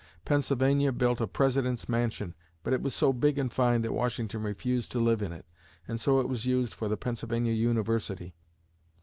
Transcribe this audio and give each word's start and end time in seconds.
Pennsylvania 0.25 0.91
built 0.91 1.21
a 1.21 1.27
President's 1.27 1.87
Mansion, 1.87 2.33
but 2.63 2.73
it 2.73 2.81
was 2.81 2.95
so 2.95 3.13
big 3.13 3.37
and 3.37 3.53
fine 3.53 3.83
that 3.83 3.93
Washington 3.93 4.41
refused 4.41 4.91
to 4.93 4.99
live 4.99 5.21
in 5.21 5.31
it, 5.31 5.45
and 5.87 6.01
so 6.01 6.19
it 6.19 6.27
was 6.27 6.43
used 6.47 6.73
for 6.73 6.87
the 6.87 6.97
Pennsylvania 6.97 7.53
University. 7.53 8.33